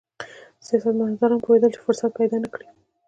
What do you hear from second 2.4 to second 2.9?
نه کړي.